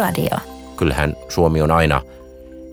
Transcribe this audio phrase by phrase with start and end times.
[0.00, 0.38] Älyradio.
[0.76, 2.02] Kyllähän Suomi on aina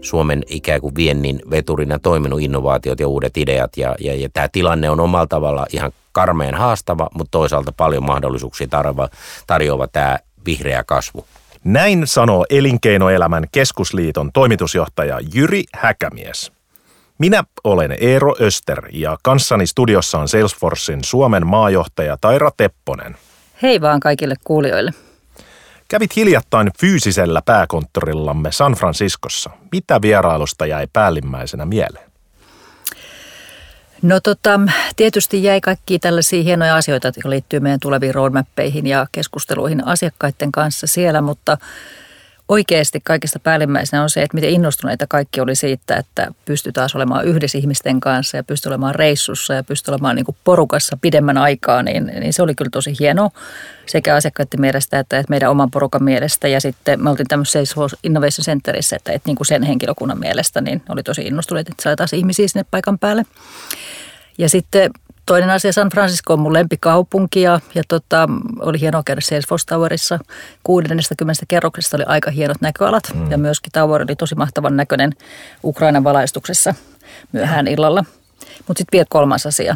[0.02, 3.78] Suomen ikään kuin viennin veturina toiminut innovaatiot ja uudet ideat.
[3.78, 8.68] Ja, ja, ja tämä tilanne on omalla tavalla ihan karmeen haastava, mutta toisaalta paljon mahdollisuuksia
[8.68, 9.10] tarjoava,
[9.48, 11.26] tarjoava tämä vihreä kasvu.
[11.64, 16.52] Näin sanoo Elinkeinoelämän keskusliiton toimitusjohtaja Jyri Häkämies.
[17.18, 23.16] Minä olen Eero Öster ja kanssani studiossa on Salesforcein Suomen maajohtaja Taira Tepponen.
[23.62, 25.07] Hei vaan kaikille kuulijoille.
[25.88, 29.50] Kävit hiljattain fyysisellä pääkonttorillamme San Franciscossa.
[29.72, 32.12] Mitä vierailusta jäi päällimmäisenä mieleen?
[34.02, 34.60] No tota,
[34.96, 40.88] tietysti jäi kaikki tällaisia hienoja asioita, jotka liittyy meidän tuleviin roadmappeihin ja keskusteluihin asiakkaiden kanssa
[40.88, 41.58] siellä, mutta
[42.48, 47.26] oikeasti kaikista päällimmäisenä on se, että miten innostuneita kaikki oli siitä, että pystyy taas olemaan
[47.26, 51.84] yhdessä ihmisten kanssa ja pystyy olemaan reissussa ja pystyy olemaan niin kuin porukassa pidemmän aikaa,
[51.84, 53.30] niin, niin se oli kyllä tosi hieno
[53.86, 56.48] sekä asiakkaiden mielestä että, että meidän oman porukan mielestä.
[56.48, 57.60] Ja sitten me oltiin tämmöisessä
[58.04, 61.96] Innovation Centerissä, että, että niin kuin sen henkilökunnan mielestä niin oli tosi innostuneita, että sai
[61.96, 63.26] taas ihmisiä sinne paikan päälle.
[64.38, 64.92] Ja sitten
[65.28, 70.20] Toinen asia, San Francisco on mun lempikaupunki ja, ja tota, oli hienoa käydä Salesforce Towerissa.
[70.64, 73.32] 60 kerroksesta oli aika hienot näköalat mm.
[73.32, 75.14] ja myöskin Tower oli tosi mahtavan näköinen
[75.64, 76.74] Ukrainan valaistuksessa
[77.32, 78.04] myöhään illalla.
[78.68, 79.76] Mutta sitten vielä kolmas asia.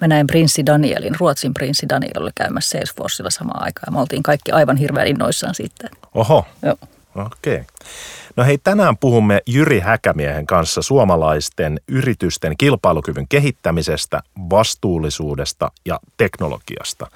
[0.00, 3.92] Mä näin prinssi Danielin, Ruotsin prinssi Daniel oli käymässä Salesforcella samaan aikaan.
[3.92, 5.88] Me oltiin kaikki aivan hirveän innoissaan siitä.
[6.14, 6.76] Oho, Joo.
[7.22, 7.54] Okei.
[7.54, 7.64] Okay.
[8.36, 17.06] No hei, tänään puhumme Jyri Häkämiehen kanssa suomalaisten yritysten kilpailukyvyn kehittämisestä, vastuullisuudesta ja teknologiasta.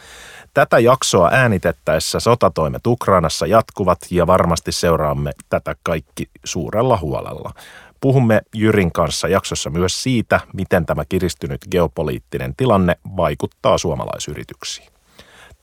[0.55, 7.53] Tätä jaksoa äänitettäessä sotatoimet Ukrainassa jatkuvat ja varmasti seuraamme tätä kaikki suurella huolella.
[8.01, 14.89] Puhumme Jyrin kanssa jaksossa myös siitä, miten tämä kiristynyt geopoliittinen tilanne vaikuttaa suomalaisyrityksiin.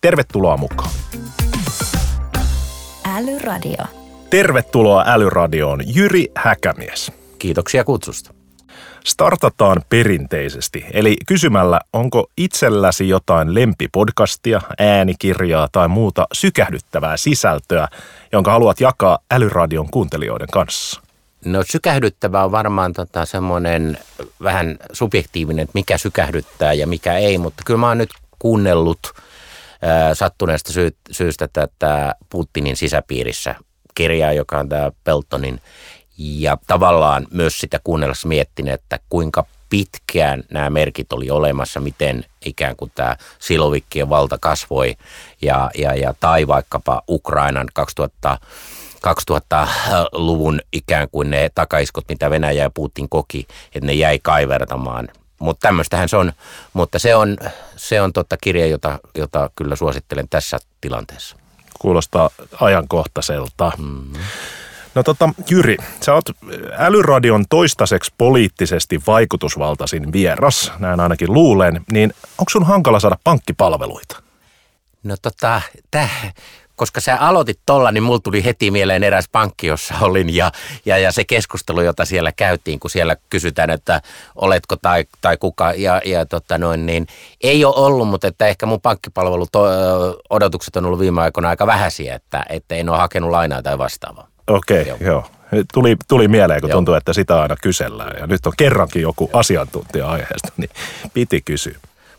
[0.02, 0.92] Tervetuloa mukaan.
[3.06, 3.97] Älyradio.
[4.30, 7.12] Tervetuloa Älyradioon Jyri Häkämies.
[7.40, 8.34] Kiitoksia kutsusta.
[9.06, 17.88] Startataan perinteisesti, eli kysymällä, onko itselläsi jotain lempipodcastia, äänikirjaa tai muuta sykähdyttävää sisältöä,
[18.32, 21.02] jonka haluat jakaa Älyradion kuuntelijoiden kanssa?
[21.46, 23.98] No sykähdyttävä on varmaan tota semmoinen
[24.44, 29.22] vähän subjektiivinen, että mikä sykähdyttää ja mikä ei, mutta kyllä mä oon nyt kuunnellut äh,
[30.14, 33.56] sattuneesta sy- syystä tätä Putinin sisäpiirissä
[33.98, 35.62] kirjaa, joka on tämä Peltonin.
[36.18, 42.76] Ja tavallaan myös sitä kuunnellessa miettinyt, että kuinka pitkään nämä merkit oli olemassa, miten ikään
[42.76, 44.96] kuin tämä Silovikkien valta kasvoi
[45.42, 48.38] ja, ja, ja tai vaikkapa Ukrainan 2000
[49.08, 55.08] 2000-luvun ikään kuin ne takaiskot, mitä Venäjä ja Putin koki, että ne jäi kaivertamaan.
[55.40, 56.34] Mutta tämmöistähän se on,
[56.74, 57.38] mutta se on,
[57.76, 61.47] se on totta kirja, jota, jota kyllä suosittelen tässä tilanteessa.
[61.80, 62.30] Kuulostaa
[62.62, 63.72] ajankohtaiselta.
[63.78, 64.14] Mm-hmm.
[64.96, 66.30] No tota, Jyri, sä oot
[66.78, 74.22] älyradion toistaiseksi poliittisesti vaikutusvaltaisin vieras, näin ainakin luulen, niin onko sun hankala saada pankkipalveluita?
[75.04, 75.62] No tota,
[75.92, 76.34] täh,
[76.78, 80.52] koska sä aloitit tolla, niin mulla tuli heti mieleen eräs pankki, jossa olin ja,
[80.86, 84.02] ja, ja se keskustelu, jota siellä käytiin, kun siellä kysytään, että
[84.36, 87.08] oletko tai, tai kuka ja, ja tota noin, niin
[87.42, 89.50] ei ole ollut, mutta että ehkä mun pankkipalvelut
[90.30, 94.28] odotukset on ollut viime aikoina aika vähäisiä, että, että en ole hakenut lainaa tai vastaavaa.
[94.48, 94.98] Okei, okay, joo.
[95.12, 95.26] joo.
[95.74, 96.78] Tuli, tuli mieleen, kun Joo.
[96.78, 98.20] tuntuu, että sitä aina kysellään.
[98.20, 100.70] Ja nyt on kerrankin joku asiantuntija aiheesta, niin
[101.14, 101.78] piti kysyä.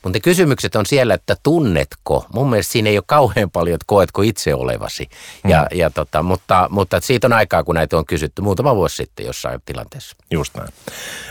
[0.08, 2.26] Mutta kysymykset on siellä, että tunnetko.
[2.32, 5.08] Mun mielestä siinä ei ole kauhean paljon, että koetko itse olevasi.
[5.48, 5.78] Ja, mm.
[5.78, 9.60] ja tota, mutta, mutta siitä on aikaa, kun näitä on kysytty muutama vuosi sitten jossain
[9.64, 10.16] tilanteessa.
[10.30, 10.68] Just näin.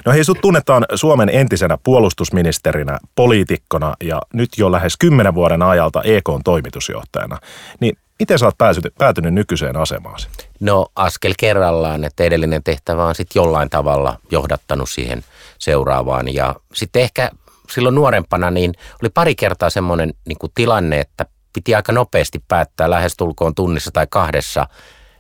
[0.06, 6.02] No hei, sut tunnetaan Suomen entisenä puolustusministerinä, poliitikkona ja nyt jo lähes kymmenen vuoden ajalta
[6.04, 7.38] EKn toimitusjohtajana.
[7.80, 10.28] Niin Miten sä oot päätynyt, päätynyt nykyiseen asemaasi?
[10.60, 15.24] No askel kerrallaan, että edellinen tehtävä on sitten jollain tavalla johdattanut siihen
[15.60, 16.34] seuraavaan.
[16.34, 17.32] Ja sitten ehkä
[17.72, 22.90] silloin nuorempana niin oli pari kertaa semmoinen niin kuin tilanne, että piti aika nopeasti päättää
[22.90, 24.68] lähestulkoon tunnissa tai kahdessa,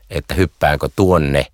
[0.10, 1.46] että hyppäänkö tuonne.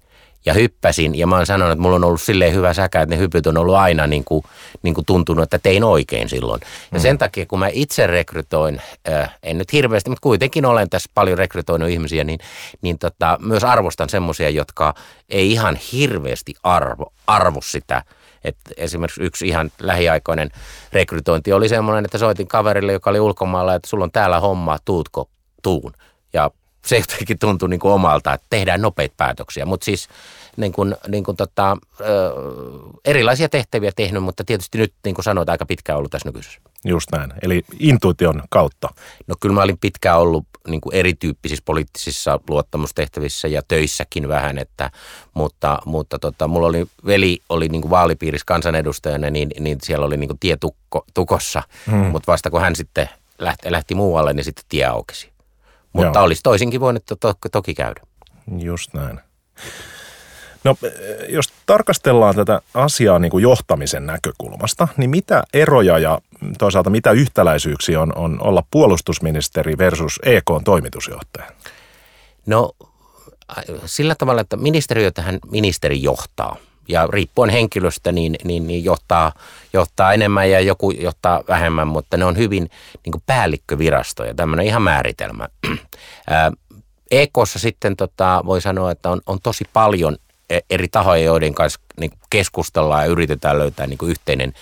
[0.45, 3.21] Ja hyppäsin ja mä oon sanonut, että mulla on ollut silleen hyvä säkä, että ne
[3.21, 4.43] hypyt on ollut aina niin kuin,
[4.81, 6.61] niin kuin tuntunut, että tein oikein silloin.
[6.91, 7.01] Ja mm.
[7.01, 11.37] sen takia, kun mä itse rekrytoin, äh, en nyt hirveästi, mutta kuitenkin olen tässä paljon
[11.37, 12.39] rekrytoinut ihmisiä, niin,
[12.81, 14.93] niin tota, myös arvostan semmoisia, jotka
[15.29, 18.03] ei ihan hirveästi arvo, arvo sitä–
[18.43, 20.49] et esimerkiksi yksi ihan lähiaikoinen
[20.93, 25.29] rekrytointi oli semmoinen, että soitin kaverille, joka oli ulkomailla, että sulla on täällä homma, tuutko
[25.63, 25.93] tuun.
[26.33, 26.51] Ja
[26.85, 29.65] se jotenkin tuntui niin kuin omalta, että tehdään nopeita päätöksiä.
[29.65, 30.09] Mutta siis
[30.57, 32.05] niin kuin, niin kuin tota, ö,
[33.05, 36.59] erilaisia tehtäviä tehnyt, mutta tietysti nyt niin kuin sanoit, aika pitkään ollut tässä nykyisessä.
[36.85, 38.89] Just näin, eli intuition kautta.
[39.27, 44.91] No kyllä mä olin pitkään ollut niin kuin erityyppisissä poliittisissa luottamustehtävissä ja töissäkin vähän, että,
[45.33, 50.17] mutta, mutta tota, mulla oli, veli oli niin kuin vaalipiirissä kansanedustajana, niin, niin siellä oli
[50.17, 51.97] niin kuin tie tukko, tukossa, hmm.
[51.97, 55.33] mutta vasta kun hän sitten lähti, lähti muualle, niin sitten tie aukesi.
[55.93, 56.25] Mutta Joo.
[56.25, 58.01] olisi toisinkin voinut to, to, toki käydä.
[58.59, 59.19] Just näin.
[60.63, 60.75] No
[61.29, 66.19] jos tarkastellaan tätä asiaa niin kuin johtamisen näkökulmasta, niin mitä eroja ja
[66.57, 71.47] toisaalta mitä yhtäläisyyksiä on, on olla puolustusministeri versus EK toimitusjohtaja?
[72.45, 72.71] No
[73.85, 76.55] sillä tavalla, että ministeriötähän ministeri johtaa
[76.87, 79.31] ja riippuen henkilöstä niin, niin, niin johtaa,
[79.73, 82.69] johtaa enemmän ja joku johtaa vähemmän, mutta ne on hyvin
[83.05, 85.47] niin kuin päällikkövirastoja, tämmöinen ihan määritelmä.
[87.11, 90.22] EKssa sitten tota, voi sanoa, että on, on tosi paljon E-
[90.69, 94.53] eri tahoja, joiden kanssa niin keskustellaan ja yritetään löytää niin kuin yhteinen,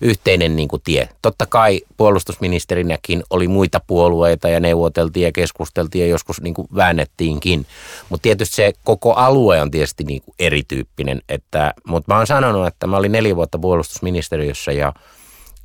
[0.00, 1.08] yhteinen niin kuin tie.
[1.22, 7.66] Totta kai puolustusministerinäkin oli muita puolueita ja neuvoteltiin ja keskusteltiin ja joskus niin kuin väännettiinkin.
[8.08, 11.22] Mutta tietysti se koko alue on tietysti niin kuin erityyppinen.
[11.28, 14.92] Että, mutta mä oon sanonut, että mä olin neljä vuotta puolustusministeriössä ja,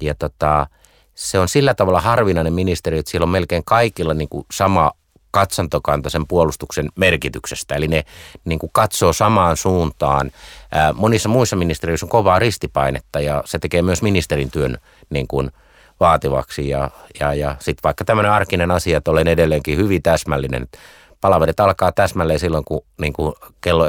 [0.02, 0.68] ja tota,
[1.16, 4.92] se on sillä tavalla harvinainen ministeriö, että siellä on melkein kaikilla niin kuin sama
[5.32, 7.76] katsantokanta sen puolustuksen merkityksestä.
[7.76, 8.04] Eli ne
[8.46, 10.32] niin kuin katsoo samaan suuntaan.
[10.94, 14.78] Monissa muissa ministeriöissä on kovaa ristipainetta ja se tekee myös ministerin työn
[15.10, 15.52] niin kuin
[16.00, 16.70] vaativaksi.
[16.70, 16.90] Ja,
[17.20, 20.68] ja, ja sitten vaikka tämmöinen arkinen asia, että olen edelleenkin hyvin täsmällinen,
[21.22, 23.86] palaverit alkaa täsmälleen silloin, kun niin kuin kello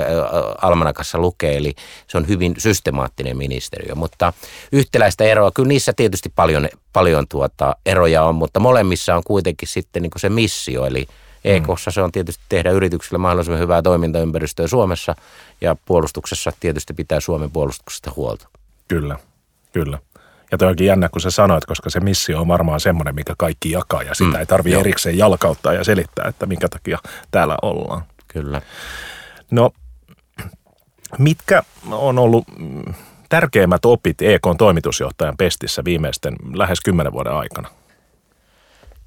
[0.63, 1.75] almanakassa lukee, eli
[2.07, 3.95] se on hyvin systemaattinen ministeriö.
[3.95, 4.33] Mutta
[4.73, 10.03] yhtäläistä eroa, kyllä niissä tietysti paljon, paljon tuota eroja on, mutta molemmissa on kuitenkin sitten
[10.03, 11.07] niin kuin se missio, eli–
[11.45, 15.15] EKssa se on tietysti tehdä yrityksille mahdollisimman hyvää toimintaympäristöä Suomessa
[15.61, 18.49] ja puolustuksessa tietysti pitää Suomen puolustuksesta huolta.
[18.89, 19.19] Kyllä,
[19.73, 19.99] kyllä.
[20.53, 23.71] Ja toi onkin jännä, kun sä sanoit, koska se missio on varmaan semmoinen, mikä kaikki
[23.71, 26.99] jakaa ja sitä mm, ei tarvitse erikseen jalkauttaa ja selittää, että minkä takia
[27.31, 28.03] täällä ollaan.
[28.29, 28.63] Kyllä.
[29.51, 29.71] No,
[31.19, 32.95] mitkä on ollut mm,
[33.29, 37.69] tärkeimmät opit EKn toimitusjohtajan pestissä viimeisten lähes kymmenen vuoden aikana?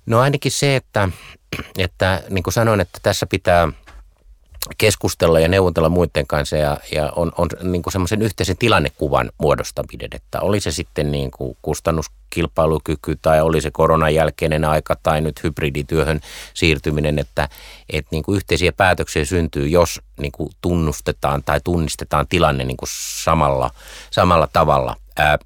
[0.06, 1.10] No ainakin se, että,
[1.78, 3.72] että niin kuin sanoin, että tässä pitää
[4.78, 10.10] keskustella ja neuvotella muiden kanssa ja, ja on, on niin kuin semmoisen yhteisen tilannekuvan muodostaminen,
[10.12, 15.44] että oli se sitten niin kuin kustannuskilpailukyky tai oli se koronan jälkeinen aika tai nyt
[15.44, 16.22] hybridityöhön
[16.54, 17.50] siirtyminen, että,
[17.90, 22.90] että niin kuin yhteisiä päätöksiä syntyy, jos niin kuin tunnustetaan tai tunnistetaan tilanne niin kuin
[23.24, 23.72] samalla,
[24.12, 24.96] samalla tavalla.
[25.18, 25.38] Ää,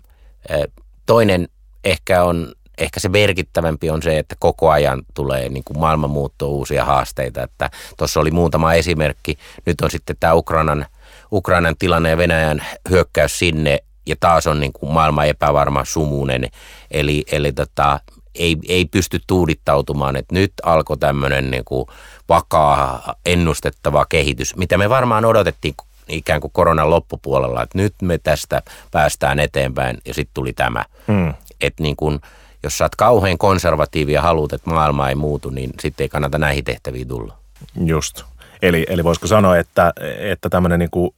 [0.50, 0.66] ää,
[1.06, 1.48] toinen
[1.84, 6.58] ehkä on ehkä se merkittävämpi on se, että koko ajan tulee niin kuin maailman muuttuu
[6.58, 7.44] uusia haasteita.
[7.44, 9.38] Että tuossa oli muutama esimerkki.
[9.66, 10.86] Nyt on sitten tämä Ukrainan,
[11.32, 16.48] Ukrainan tilanne ja Venäjän hyökkäys sinne ja taas on niin kuin maailman epävarma sumunen.
[16.92, 18.00] Eli, eli tota,
[18.36, 21.86] ei, ei pysty tuudittautumaan, että nyt alkoi tämmöinen niin kuin
[22.30, 25.76] vakaa, ennustettava kehitys, mitä me varmaan odotettiin
[26.10, 28.62] ikään kuin koronan loppupuolella, että nyt me tästä
[28.92, 30.86] päästään eteenpäin ja sitten tuli tämä.
[31.08, 31.34] Hmm.
[31.62, 32.20] Että niin kuin,
[32.64, 36.38] jos sä oot kauhean konservatiivi ja haluat, että maailma ei muutu, niin sitten ei kannata
[36.38, 37.38] näihin tehtäviin tulla.
[37.86, 38.24] Just.
[38.62, 41.16] Eli, eli voisiko sanoa, että, että tämmöinen niin kuin,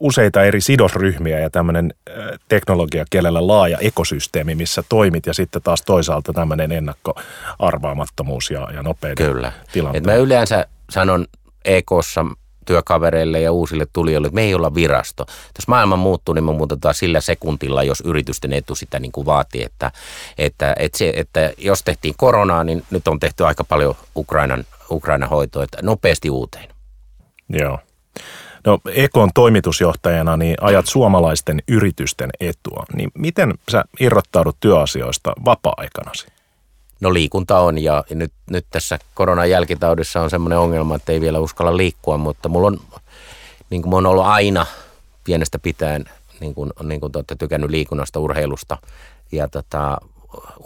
[0.00, 1.94] useita eri sidosryhmiä ja tämmöinen
[2.48, 9.14] teknologia kielellä laaja ekosysteemi, missä toimit ja sitten taas toisaalta tämmöinen ennakkoarvaamattomuus ja, ja nopea
[9.14, 9.52] Kyllä.
[9.72, 10.00] tilanne.
[10.00, 11.26] mä yleensä sanon
[11.64, 12.26] EKssa
[12.68, 15.26] työkavereille ja uusille tulijoille, että me ei olla virasto.
[15.58, 19.62] Jos maailma muuttuu, niin me muutetaan sillä sekuntilla, jos yritysten etu sitä niin kuin vaatii.
[19.62, 19.92] Että,
[20.38, 25.28] että, että, se, että jos tehtiin koronaa, niin nyt on tehty aika paljon Ukrainan, Ukrainan
[25.28, 26.68] hoitoa, että nopeasti uuteen.
[27.48, 27.78] Joo.
[28.66, 32.84] No Ekon toimitusjohtajana niin ajat suomalaisten yritysten etua.
[32.94, 36.26] Niin miten sä irrottaudut työasioista vapaa-aikanasi?
[37.00, 41.38] No liikunta on ja nyt, nyt tässä koronan jälkitaudissa on semmoinen ongelma, että ei vielä
[41.38, 42.80] uskalla liikkua, mutta mulla on,
[43.70, 44.66] niin kuin mä oon ollut aina
[45.24, 46.04] pienestä pitäen
[46.40, 48.78] niin kuin, niin kuin te tykännyt liikunnasta, urheilusta
[49.32, 49.98] ja tota,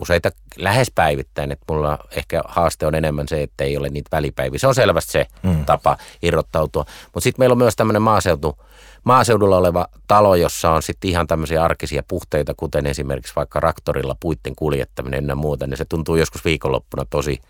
[0.01, 4.59] useita lähes päivittäin, että mulla ehkä haaste on enemmän se, että ei ole niitä välipäiviä.
[4.59, 5.65] Se on selvästi se mm.
[5.65, 6.85] tapa irrottautua.
[7.05, 8.59] Mutta sitten meillä on myös tämmöinen maaseutu,
[9.05, 14.57] maaseudulla oleva talo, jossa on sitten ihan tämmöisiä arkisia puhteita, kuten esimerkiksi vaikka raktorilla puitten
[14.57, 17.41] kuljettaminen ja muuta, niin se tuntuu joskus viikonloppuna tosi,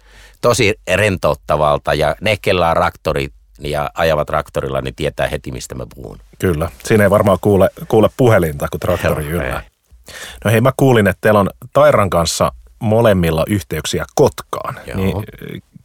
[0.40, 1.94] tosi rentouttavalta.
[1.94, 3.28] Ja ne, kellä on raktori
[3.60, 6.18] ja ajavat traktorilla, niin tietää heti, mistä mä puhun.
[6.38, 6.70] Kyllä.
[6.84, 9.62] Siinä ei varmaan kuule, kuule puhelinta, kun traktori yllä.
[10.44, 14.74] No hei, mä kuulin, että teillä on Tairan kanssa molemmilla yhteyksiä Kotkaan.
[14.86, 14.96] Joo.
[14.96, 15.14] Niin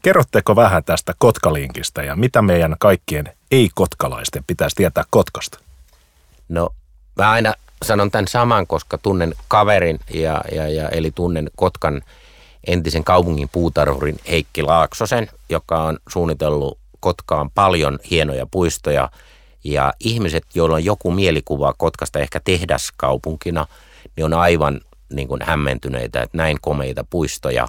[0.08, 5.60] kerrotteko vähän tästä Kotkalinkistä ja mitä meidän kaikkien ei-kotkalaisten pitäisi tietää Kotkasta?
[6.50, 6.70] No
[7.16, 7.54] mä aina
[7.86, 12.02] sanon tämän saman, koska tunnen kaverin ja, ja, ja eli tunnen Kotkan
[12.68, 19.10] entisen kaupungin puutarhurin Heikki Laaksosen, joka on suunnitellut Kotkaan paljon hienoja puistoja.
[19.64, 23.66] Ja ihmiset, joilla on joku mielikuva Kotkasta ehkä tehdaskaupunkina,
[24.16, 24.82] niin on aivan
[25.14, 27.68] niin kuin hämmentyneitä, että näin komeita puistoja.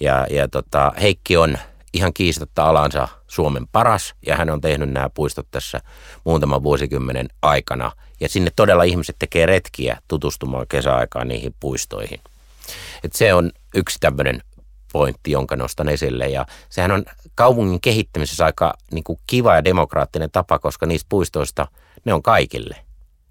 [0.00, 1.58] Ja, ja tota, Heikki on
[1.92, 5.80] ihan kiistatta alansa Suomen paras ja hän on tehnyt nämä puistot tässä
[6.24, 7.92] muutaman vuosikymmenen aikana.
[8.20, 12.20] Ja sinne todella ihmiset tekee retkiä tutustumaan kesäaikaan niihin puistoihin.
[13.04, 14.42] Et se on yksi tämmöinen
[14.92, 16.28] pointti, jonka nostan esille.
[16.28, 21.66] Ja sehän on kaupungin kehittämisessä aika niin kuin kiva ja demokraattinen tapa, koska niistä puistoista
[22.04, 22.76] ne on kaikille.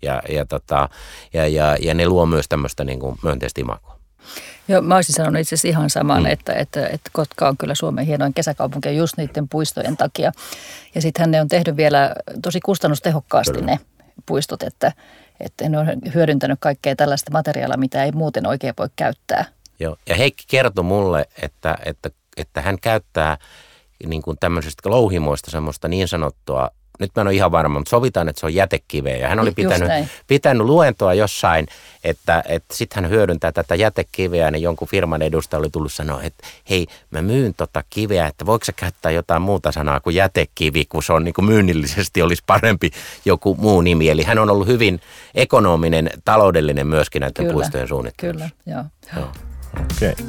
[0.02, 0.90] Ja, ja, tota,
[1.34, 4.00] ja, ja, ja ne luo myös tämmöistä niin kuin myönteistä imagoa.
[4.68, 6.30] Joo, mä olisin sanonut itse asiassa ihan saman, mm.
[6.30, 10.32] että, että, että Kotka on kyllä Suomen hienoin kesäkaupunki just niiden puistojen takia.
[10.96, 13.66] Ja sittenhän ne on tehnyt vielä tosi kustannustehokkaasti kyllä.
[13.66, 13.80] ne
[14.26, 14.92] puistot, että,
[15.40, 19.46] että ne on hyödyntänyt kaikkea tällaista materiaalia, mitä ei muuten oikein voi käyttää.
[19.80, 23.38] Joo, ja Heikki kertoi mulle, että, että, että hän käyttää
[24.06, 26.70] niin kuin tämmöisestä louhimoista semmoista niin sanottua
[27.00, 29.18] nyt mä en ole ihan varma, mutta sovitaan, että se on jätekiveä.
[29.18, 29.90] Ja hän oli pitänyt,
[30.28, 31.68] pitänyt luentoa jossain,
[32.04, 36.48] että, että sitten hän hyödyntää tätä jätekiveä, niin jonkun firman edustaja oli tullut sanoa, että
[36.70, 41.04] hei, mä myyn tota kiveä, että voiko se käyttää jotain muuta sanaa kuin jätekivi, kun
[41.04, 42.92] se on niin kuin myynnillisesti olisi parempi
[43.26, 44.10] joku muu nimi.
[44.10, 45.02] Eli hän on ollut hyvin
[45.36, 48.50] ekonominen, taloudellinen myöskin näiden kyllä, puistojen suunnittelussa.
[48.66, 48.86] Kyllä, joo.
[49.16, 49.32] joo.
[49.92, 50.12] Okei.
[50.12, 50.26] Okay.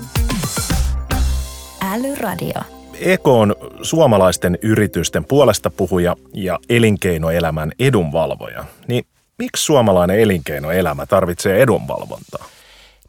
[1.80, 2.73] Älyradio.
[3.00, 8.64] Eko on suomalaisten yritysten puolesta puhuja ja elinkeinoelämän edunvalvoja.
[8.88, 9.06] Niin
[9.38, 12.44] miksi suomalainen elinkeinoelämä tarvitsee edunvalvontaa?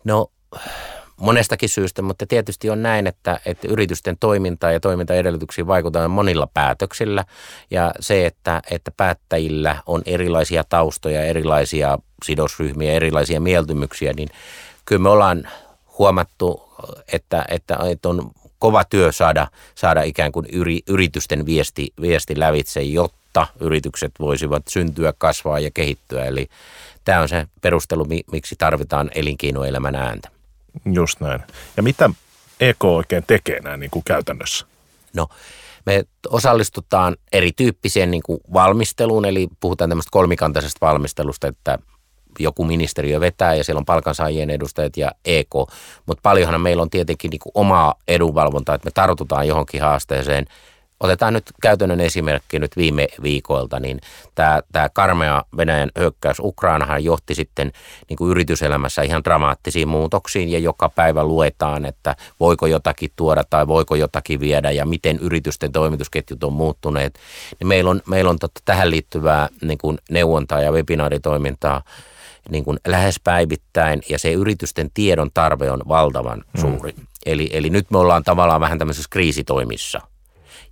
[0.03, 0.27] No
[1.17, 7.25] monestakin syystä, mutta tietysti on näin, että, että yritysten toimintaa ja toimintaedellytyksiin vaikutetaan monilla päätöksillä.
[7.71, 14.29] Ja se, että, että päättäjillä on erilaisia taustoja, erilaisia sidosryhmiä, erilaisia mieltymyksiä, niin
[14.85, 15.47] kyllä me ollaan
[15.97, 16.63] huomattu,
[17.13, 22.81] että, että, että on kova työ saada, saada ikään kuin yri, yritysten viesti, viesti lävitse,
[22.81, 26.25] jotta yritykset voisivat syntyä, kasvaa ja kehittyä.
[26.25, 26.47] Eli
[27.05, 30.29] tämä on se perustelu, miksi tarvitaan elinkeinoelämän ääntä.
[30.93, 31.41] Just näin.
[31.77, 32.09] Ja mitä
[32.59, 34.65] EK oikein tekee näin niin kuin käytännössä?
[35.13, 35.27] No,
[35.85, 41.79] me osallistutaan erityyppiseen niin kuin valmisteluun, eli puhutaan tämmöistä kolmikantaisesta valmistelusta, että
[42.39, 45.53] joku ministeriö vetää ja siellä on palkansaajien edustajat ja EK,
[46.05, 50.45] mutta paljonhan meillä on tietenkin niin omaa edunvalvontaa, että me tartutaan johonkin haasteeseen.
[50.99, 54.01] Otetaan nyt käytännön esimerkki nyt viime viikoilta, niin
[54.35, 57.71] tämä, tämä karmea Venäjän hyökkäys Ukrainahan johti sitten
[58.09, 63.67] niin kuin yrityselämässä ihan dramaattisiin muutoksiin ja joka päivä luetaan, että voiko jotakin tuoda tai
[63.67, 67.19] voiko jotakin viedä ja miten yritysten toimitusketjut on muuttuneet.
[67.59, 71.81] Niin meillä on, meillä on tähän liittyvää niin kuin neuvontaa ja webinaaritoimintaa
[72.49, 76.61] niin kuin lähes päivittäin ja se yritysten tiedon tarve on valtavan mm.
[76.61, 76.91] suuri.
[76.91, 77.07] Mm.
[77.25, 80.01] Eli, eli nyt me ollaan tavallaan vähän tämmöisessä kriisitoimissa.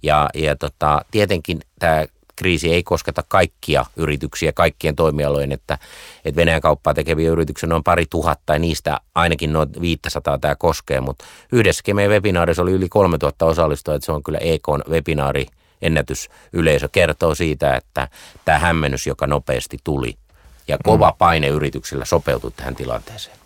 [0.03, 5.77] Ja, ja tota, tietenkin tämä kriisi ei kosketa kaikkia yrityksiä, kaikkien toimialojen, että,
[6.25, 11.01] että Venäjän kauppaa tekeviä yrityksiä on pari tuhatta ja niistä ainakin noin 500 tämä koskee,
[11.01, 15.45] mutta yhdessäkin meidän webinaarissa oli yli 3000 osallistujaa, että se on kyllä EKn webinaari
[15.81, 18.07] ennätysyleisö kertoo siitä, että
[18.45, 20.17] tämä hämmennys, joka nopeasti tuli,
[20.67, 21.17] ja kova mm.
[21.17, 23.37] paine yrityksillä sopeutua tähän tilanteeseen.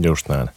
[0.00, 0.50] Just näin.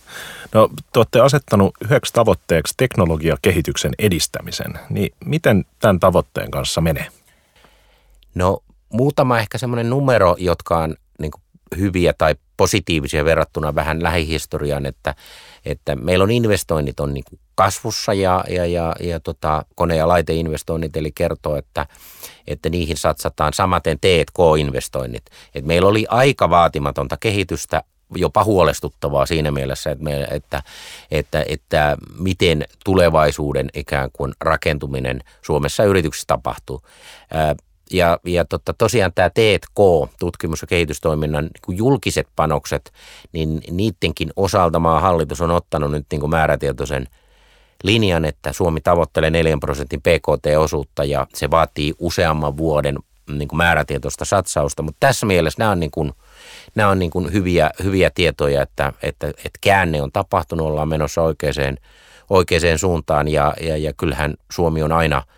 [0.53, 4.79] No, te olette asettanut yhdeksi tavoitteeksi teknologiakehityksen edistämisen.
[4.89, 7.07] Niin miten tämän tavoitteen kanssa menee?
[8.35, 10.95] No, muutama ehkä semmoinen numero, jotka on
[11.77, 15.15] hyviä tai positiivisia verrattuna vähän lähihistoriaan, että,
[15.65, 17.23] että meillä on investoinnit on niin
[17.55, 21.85] kasvussa ja, ja, ja, ja tota, kone- ja laiteinvestoinnit, eli kertoo, että,
[22.47, 25.23] että niihin satsataan samaten T&K-investoinnit.
[25.55, 27.83] Et meillä oli aika vaatimatonta kehitystä,
[28.15, 30.63] jopa huolestuttavaa siinä mielessä, että, me, että,
[31.11, 36.81] että, että miten tulevaisuuden ikään kuin rakentuminen Suomessa yrityksissä tapahtuu.
[37.91, 42.93] Ja, ja totta, tosiaan tämä T&K, tutkimus- ja kehitystoiminnan niin julkiset panokset,
[43.31, 47.07] niin niidenkin osalta maan hallitus on ottanut nyt niin kuin määrätietoisen
[47.83, 52.99] linjan, että Suomi tavoittelee 4 prosentin PKT-osuutta ja se vaatii useamman vuoden
[53.31, 56.11] niin kuin määrätietoista satsausta, mutta tässä mielessä nämä on, niin kuin,
[56.75, 61.21] nämä on niin kuin hyviä, hyviä tietoja, että, että, että käänne on tapahtunut, ollaan menossa
[61.21, 61.77] oikeaan,
[62.29, 65.23] oikeaan suuntaan ja, ja, ja kyllähän Suomi on aina–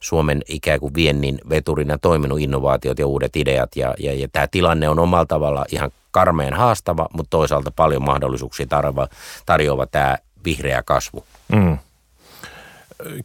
[0.00, 3.76] Suomen ikään kuin viennin veturina toiminut innovaatiot ja uudet ideat.
[3.76, 8.66] Ja, ja, ja tämä tilanne on omalla tavalla ihan karmeen haastava, mutta toisaalta paljon mahdollisuuksia
[8.66, 9.08] tarjoava,
[9.46, 11.24] tarjoava tämä vihreä kasvu.
[11.52, 11.78] Mm.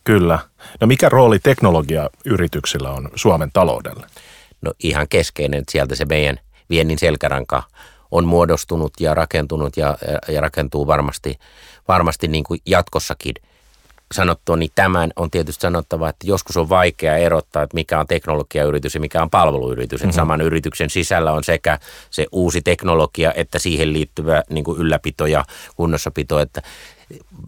[0.03, 0.39] Kyllä.
[0.82, 4.08] No mikä rooli teknologiayrityksillä on Suomen taloudelle?
[4.62, 6.39] No ihan keskeinen, että sieltä se meidän
[6.70, 7.63] viennin selkäranka
[8.12, 11.39] on muodostunut ja rakentunut ja, ja rakentuu varmasti,
[11.88, 13.34] varmasti niin kuin jatkossakin
[14.12, 18.94] sanottua, niin tämän on tietysti sanottava, että joskus on vaikea erottaa, että mikä on teknologiayritys
[18.94, 20.02] ja mikä on palveluyritys.
[20.02, 20.16] Mm-hmm.
[20.16, 25.46] saman yrityksen sisällä on sekä se uusi teknologia että siihen liittyvä niin kuin ylläpito ja
[25.76, 26.62] kunnossapito, että,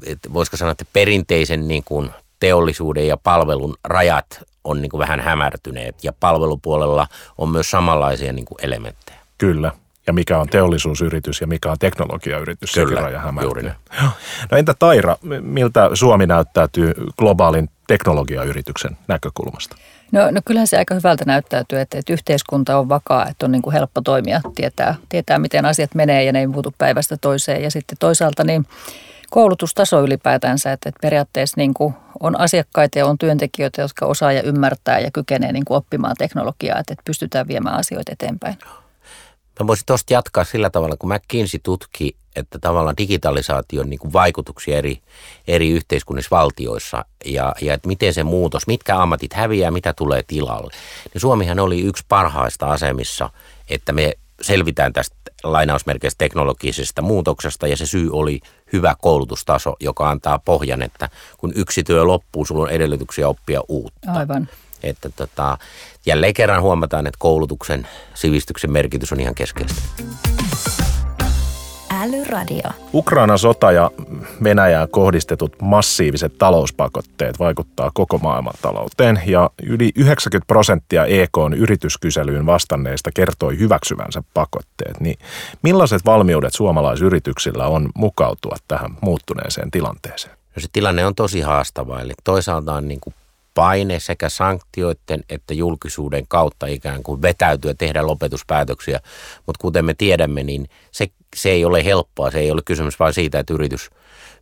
[0.05, 2.09] että voisiko sanoa, että perinteisen niin kuin
[2.39, 8.45] teollisuuden ja palvelun rajat on niin kuin vähän hämärtyneet ja palvelupuolella on myös samanlaisia niin
[8.45, 9.17] kuin elementtejä.
[9.37, 9.71] Kyllä.
[10.07, 13.11] Ja mikä on teollisuusyritys ja mikä on teknologiayritys, Kyllä,
[13.41, 13.75] juuri näin.
[14.51, 19.75] No entä Taira, miltä Suomi näyttäytyy globaalin teknologiayrityksen näkökulmasta?
[20.11, 23.61] No, no kyllähän se aika hyvältä näyttäytyy, että, että yhteiskunta on vakaa, että on niin
[23.61, 27.63] kuin helppo toimia, tietää, tietää miten asiat menee ja ne ei muutu päivästä toiseen.
[27.63, 28.65] Ja sitten toisaalta niin
[29.29, 34.41] koulutustaso ylipäätänsä, että, että periaatteessa niin kuin on asiakkaita ja on työntekijöitä, jotka osaa ja
[34.41, 38.57] ymmärtää ja kykenee niin kuin oppimaan teknologiaa, että, että pystytään viemään asioita eteenpäin.
[39.59, 44.77] Mä voisin tuosta jatkaa sillä tavalla, kun McKinsey tutki, että tavallaan digitalisaation niin kuin vaikutuksia
[44.77, 45.01] eri,
[45.47, 50.73] eri yhteiskunnissa valtioissa ja, ja että miten se muutos, mitkä ammatit häviää, mitä tulee tilalle.
[51.13, 53.29] Niin Suomihan oli yksi parhaista asemissa,
[53.69, 58.39] että me selvitään tästä lainausmerkeistä teknologisesta muutoksesta ja se syy oli
[58.73, 64.11] hyvä koulutustaso, joka antaa pohjan, että kun yksi työ loppuu, sulla on edellytyksiä oppia uutta.
[64.11, 64.49] Aivan.
[64.83, 65.57] Että tota,
[66.05, 69.81] jälleen kerran huomataan, että koulutuksen, sivistyksen merkitys on ihan keskeistä.
[72.01, 72.69] Älyradio.
[72.93, 73.91] Ukrainan sota ja
[74.43, 83.11] Venäjään kohdistetut massiiviset talouspakotteet vaikuttaa koko maailman talouteen ja yli 90 prosenttia EKn yrityskyselyyn vastanneista
[83.11, 84.99] kertoi hyväksyvänsä pakotteet.
[84.99, 85.19] Niin
[85.61, 90.37] millaiset valmiudet suomalaisyrityksillä on mukautua tähän muuttuneeseen tilanteeseen?
[90.55, 93.13] No se tilanne on tosi haastava, eli toisaalta on niin kuin
[93.57, 98.99] paine sekä sanktioiden että julkisuuden kautta ikään kuin vetäytyä tehdä lopetuspäätöksiä.
[99.45, 102.31] Mutta kuten me tiedämme, niin se, se ei ole helppoa.
[102.31, 103.89] Se ei ole kysymys vain siitä, että yritys,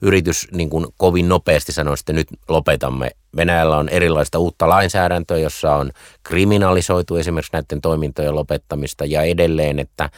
[0.01, 3.11] yritys niin kuin kovin nopeasti sanoo, että nyt lopetamme.
[3.35, 5.91] Venäjällä on erilaista uutta lainsäädäntöä, jossa on
[6.23, 10.09] kriminalisoitu esimerkiksi näiden toimintojen lopettamista ja edelleen, että,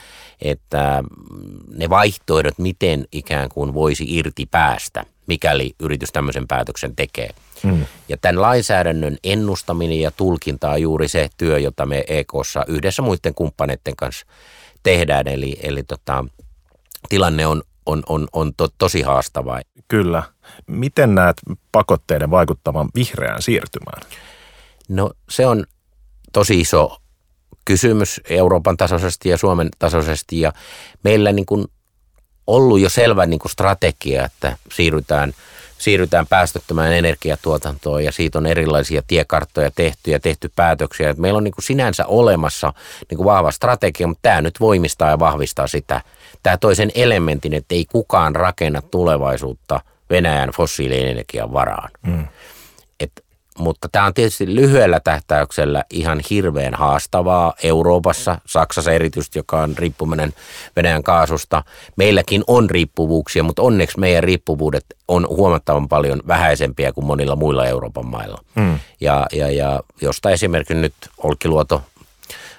[0.41, 1.03] että
[1.75, 7.29] ne vaihtoehdot, miten ikään kuin voisi irti päästä, mikäli yritys tämmöisen päätöksen tekee–
[7.63, 7.85] Mm.
[8.09, 13.33] Ja tämän lainsäädännön ennustaminen ja tulkinta on juuri se työ, jota me EKssa yhdessä muiden
[13.35, 14.25] kumppaneiden kanssa
[14.83, 15.27] tehdään.
[15.27, 16.25] Eli, eli tota,
[17.09, 19.59] tilanne on, on, on, on to, tosi haastava.
[19.87, 20.23] Kyllä.
[20.67, 21.37] Miten näet
[21.71, 24.01] pakotteiden vaikuttavan vihreään siirtymään?
[24.89, 25.65] No se on
[26.33, 26.97] tosi iso
[27.65, 30.53] kysymys Euroopan tasoisesti ja Suomen tasoisesti ja
[31.03, 31.65] meillä niin kuin
[32.47, 35.33] ollut jo selvä niin kuin strategia, että siirrytään–
[35.77, 41.09] siirrytään päästöttömään energiatuotantoon ja siitä on erilaisia tiekarttoja tehty ja tehty päätöksiä.
[41.09, 42.73] Et meillä on niin kuin sinänsä olemassa
[43.09, 46.01] niin kuin vahva strategia, mutta tämä nyt voimistaa ja vahvistaa sitä.
[46.43, 51.89] Tämä toisen elementin, että ei kukaan rakenna tulevaisuutta Venäjän fossiilienergian varaan.
[52.07, 52.27] Mm.
[53.59, 60.33] Mutta tämä on tietysti lyhyellä tähtäyksellä ihan hirveän haastavaa Euroopassa, Saksassa erityisesti, joka on riippuminen
[60.75, 61.63] Venäjän kaasusta.
[61.95, 68.05] Meilläkin on riippuvuuksia, mutta onneksi meidän riippuvuudet on huomattavan paljon vähäisempiä kuin monilla muilla Euroopan
[68.05, 68.43] mailla.
[68.55, 68.79] Hmm.
[69.01, 71.81] Ja, ja, ja josta esimerkiksi nyt Olkiluoto,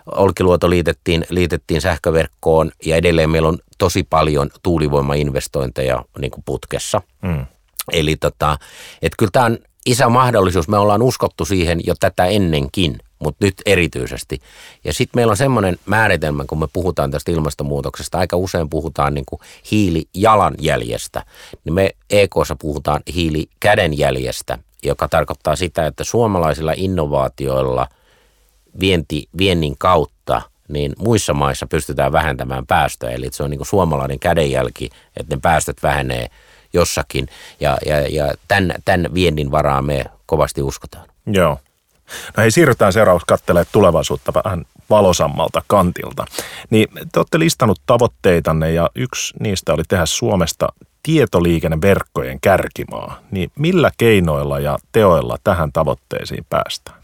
[0.07, 7.01] Olkiluoto liitettiin, liitettiin sähköverkkoon ja edelleen meillä on tosi paljon tuulivoimainvestointeja niin kuin putkessa.
[7.27, 7.47] Hmm.
[7.93, 8.59] Eli tota,
[9.03, 10.69] että kyllä tämä on iso mahdollisuus.
[10.69, 14.41] Me ollaan uskottu siihen jo tätä ennenkin, mutta nyt erityisesti.
[14.85, 19.25] Ja sitten meillä on semmoinen määritelmä, kun me puhutaan tästä ilmastonmuutoksesta, aika usein puhutaan niin
[19.27, 21.23] kuin hiilijalanjäljestä.
[21.65, 27.89] Niin me EKssa puhutaan hiilikädenjäljestä, joka tarkoittaa sitä, että suomalaisilla innovaatioilla
[28.81, 33.13] vienti, viennin kautta niin muissa maissa pystytään vähentämään päästöjä.
[33.13, 36.29] Eli se on niin kuin suomalainen kädenjälki, että ne päästöt vähenee–
[36.79, 37.29] jossakin.
[37.61, 41.09] Ja, ja, ja tämän, tämän viennin varaa me kovasti uskotaan.
[41.27, 41.59] Joo.
[42.37, 46.25] No hei, siirrytään seuraavaksi katselemaan tulevaisuutta vähän valosammalta kantilta.
[46.71, 50.69] Niin te olette listannut tavoitteitanne ja yksi niistä oli tehdä Suomesta
[51.03, 53.21] tietoliikenneverkkojen kärkimaa.
[53.31, 56.99] Niin millä keinoilla ja teoilla tähän tavoitteisiin päästään?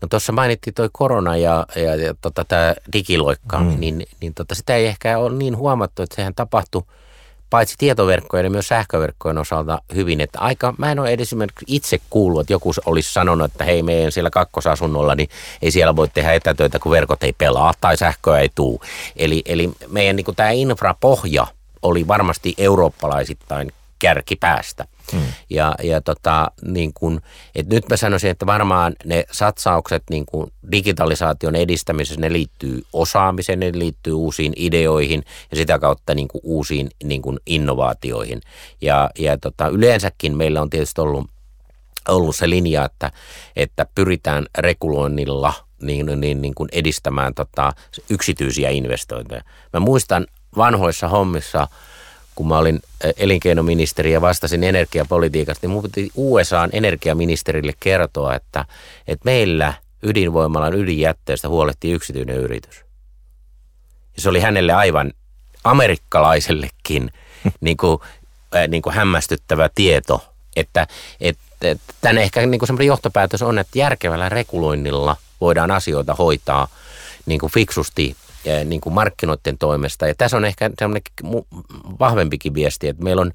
[0.00, 3.80] No tuossa mainittiin toi korona ja, ja, ja tota, tämä digiloikka, mm.
[3.80, 6.82] niin, niin tota, sitä ei ehkä ole niin huomattu, että sehän tapahtui–
[7.50, 10.20] paitsi tietoverkkojen ja myös sähköverkkojen osalta hyvin.
[10.20, 13.82] Että aika, mä en ole edes esimerkiksi itse kuullut, että joku olisi sanonut, että hei
[13.82, 15.28] meidän siellä kakkosasunnolla, niin
[15.62, 18.82] ei siellä voi tehdä etätöitä, kun verkot ei pelaa tai sähköä ei tuu.
[19.16, 21.46] Eli, eli meidän niin tämä infrapohja
[21.82, 24.84] oli varmasti eurooppalaisittain kärkipäästä.
[25.12, 25.20] Hmm.
[25.50, 27.20] Ja, ja tota, niin kun,
[27.54, 33.60] et nyt mä sanoisin, että varmaan ne satsaukset niin kun digitalisaation edistämisessä, ne liittyy osaamiseen,
[33.60, 38.40] ne liittyy uusiin ideoihin ja sitä kautta niin kun uusiin niin kun innovaatioihin.
[38.80, 41.30] Ja, ja tota, yleensäkin meillä on tietysti ollut
[42.08, 43.12] ollut se linja, että,
[43.56, 47.72] että pyritään reguloinnilla niin, niin, niin kuin edistämään tota,
[48.10, 49.42] yksityisiä investointeja.
[49.72, 51.68] Mä muistan vanhoissa hommissa,
[52.36, 52.80] kun mä olin
[53.16, 58.64] elinkeinoministeri ja vastasin energiapolitiikasta, niin mun piti USAn energiaministerille kertoa, että,
[59.08, 62.84] että meillä ydinvoimalan ydinjätteestä huolehtii yksityinen yritys.
[64.16, 65.12] Ja se oli hänelle aivan
[65.64, 67.10] amerikkalaisellekin
[67.60, 68.00] niin kuin,
[68.68, 70.24] niin kuin hämmästyttävä tieto,
[70.56, 70.86] että,
[71.20, 71.42] että,
[72.00, 76.68] tämän ehkä niin kuin semmoinen johtopäätös on, että järkevällä reguloinnilla voidaan asioita hoitaa
[77.26, 78.16] niin kuin fiksusti
[78.64, 80.06] niin kuin markkinoiden toimesta.
[80.06, 81.02] Ja tässä on ehkä semmoinen
[82.00, 83.32] vahvempikin viesti, että meillä on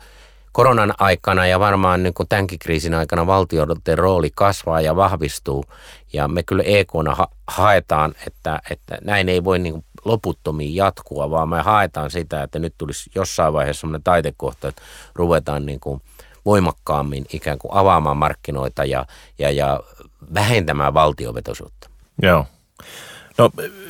[0.52, 5.66] koronan aikana ja varmaan niin kuin tämänkin kriisin aikana valtioiden rooli kasvaa ja vahvistuu.
[6.14, 11.30] Ja me kyllä EKna ha- haetaan, että, että näin ei voi niin kuin loputtomiin jatkua,
[11.30, 14.82] vaan me haetaan sitä, että nyt tulisi jossain vaiheessa semmoinen taitekohta, että
[15.16, 16.02] ruvetaan niin kuin
[16.46, 19.06] voimakkaammin ikään kuin avaamaan markkinoita ja,
[19.40, 19.80] ja, ja
[20.34, 21.90] vähentämään valtiovetoisuutta.
[22.22, 22.46] Joo.
[23.38, 23.50] No,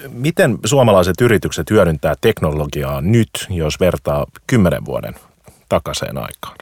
[0.09, 5.15] miten suomalaiset yritykset hyödyntää teknologiaa nyt, jos vertaa kymmenen vuoden
[5.69, 6.55] takaseen aikaan?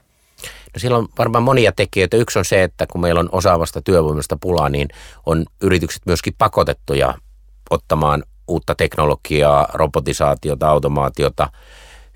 [0.74, 2.18] No siellä on varmaan monia tekijöitä.
[2.18, 4.88] Yksi on se, että kun meillä on osaavasta työvoimasta pulaa, niin
[5.26, 7.14] on yritykset myöskin pakotettuja
[7.70, 11.50] ottamaan uutta teknologiaa, robotisaatiota, automaatiota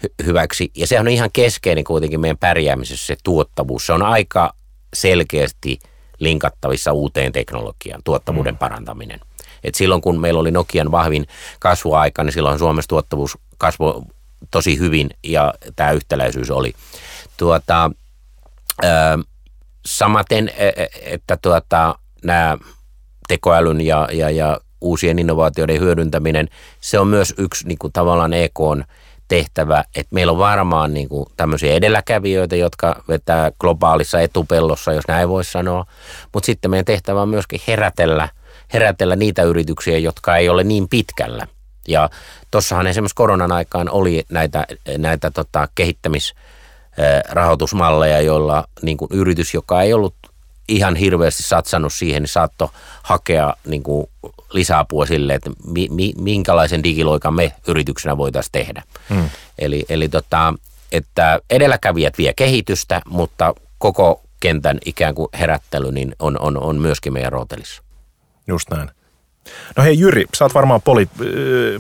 [0.04, 0.72] hy- hyväksi.
[0.76, 3.86] Ja se on ihan keskeinen kuitenkin meidän pärjäämisessä se tuottavuus.
[3.86, 4.54] Se on aika
[4.94, 5.80] selkeästi
[6.20, 8.58] linkattavissa uuteen teknologiaan, tuottavuuden mm.
[8.58, 9.20] parantaminen–
[9.64, 11.28] et silloin kun meillä oli Nokian vahvin
[11.60, 14.02] kasvuaika, niin silloin Suomessa tuottavuus kasvoi
[14.52, 16.74] tosi hyvin ja tämä yhtäläisyys oli.
[17.38, 17.92] Tuota,
[18.84, 18.88] ö,
[19.86, 22.58] samaten, e, e, että tuota, nämä
[23.28, 26.50] tekoälyn ja, ja, ja uusien innovaatioiden hyödyntäminen,
[26.82, 28.84] se on myös yksi niin kuin tavallaan EKn
[29.28, 35.30] tehtävä, että meillä on varmaan niin kuin tämmöisiä edelläkävijöitä, jotka vetää globaalissa etupellossa, jos näin
[35.30, 35.86] voisi sanoa,
[36.34, 38.30] mutta sitten meidän tehtävä on myöskin herätellä–
[38.74, 41.48] herätellä niitä yrityksiä, jotka ei ole niin pitkällä.
[41.88, 42.10] Ja
[42.52, 49.94] tuossahan esimerkiksi koronan aikaan oli näitä, näitä tota, kehittämisrahoitusmalleja, joilla niin kuin yritys, joka ei
[49.94, 50.16] ollut
[50.68, 52.70] ihan hirveästi satsannut siihen, niin saattoi
[53.04, 54.08] hakea niin kuin
[54.54, 58.84] lisäapua sille, että mi, mi, minkälaisen digiloikan me yrityksenä voitaisiin tehdä.
[59.10, 59.30] Hmm.
[59.60, 60.54] Eli, eli tota,
[60.92, 67.14] että edelläkävijät vie kehitystä, mutta koko kentän ikään kuin herättely niin on, on, on myöskin
[67.14, 67.84] meidän rootelissa.
[68.48, 68.90] Just näin.
[69.78, 71.26] No hei Jyri, sä oot varmaan poli-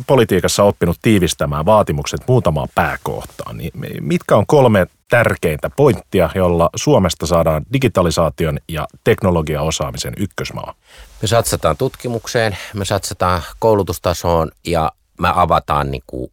[0.07, 3.57] politiikassa oppinut tiivistämään vaatimukset muutamaan pääkohtaan.
[3.57, 10.73] Niin mitkä on kolme tärkeintä pointtia, jolla Suomesta saadaan digitalisaation ja teknologiaosaamisen ykkösmaa?
[11.21, 16.31] Me satsataan tutkimukseen, me satsataan koulutustasoon ja me avataan niin kuin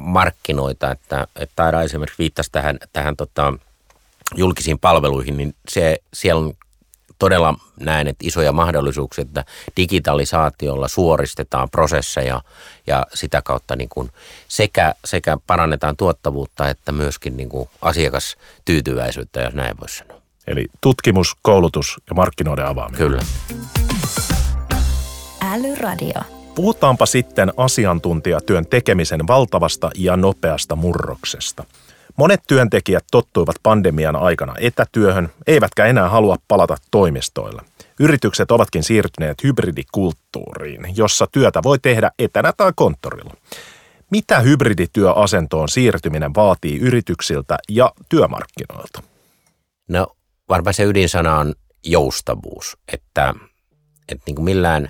[0.00, 0.90] markkinoita.
[0.90, 3.52] Että, että Taida esimerkiksi viittasi tähän, tähän tota,
[4.34, 6.54] julkisiin palveluihin, niin se, siellä on
[7.22, 9.44] todella näen, että isoja mahdollisuuksia, että
[9.76, 12.40] digitalisaatiolla suoristetaan prosesseja
[12.86, 14.10] ja sitä kautta niin kuin
[14.48, 20.22] sekä, sekä parannetaan tuottavuutta että myöskin niin kuin asiakastyytyväisyyttä, jos näin voisi sanoa.
[20.46, 22.98] Eli tutkimus, koulutus ja markkinoiden avaaminen.
[22.98, 23.22] Kyllä.
[25.52, 26.22] Älyradio.
[26.54, 31.64] Puhutaanpa sitten asiantuntijatyön tekemisen valtavasta ja nopeasta murroksesta–
[32.16, 37.62] Monet työntekijät tottuivat pandemian aikana etätyöhön, eivätkä enää halua palata toimistoille.
[38.00, 43.34] Yritykset ovatkin siirtyneet hybridikulttuuriin, jossa työtä voi tehdä etänä tai konttorilla.
[44.10, 49.02] Mitä hybridityöasentoon siirtyminen vaatii yrityksiltä ja työmarkkinoilta?
[49.88, 50.06] No
[50.48, 53.34] varmaan se ydinsana on joustavuus, että,
[54.08, 54.88] että niin kuin millään,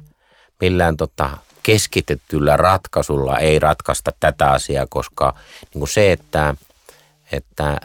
[0.61, 1.31] millään tota
[1.63, 6.55] keskitettyllä ratkaisulla ei ratkaista tätä asiaa, koska niin kuin se, että–
[7.33, 7.81] että